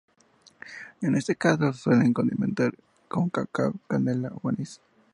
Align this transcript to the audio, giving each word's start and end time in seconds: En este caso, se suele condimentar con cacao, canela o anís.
En 1.01 1.13
este 1.13 1.35
caso, 1.35 1.71
se 1.73 1.79
suele 1.81 2.11
condimentar 2.11 2.73
con 3.07 3.29
cacao, 3.29 3.75
canela 3.87 4.31
o 4.41 4.49
anís. 4.49 4.81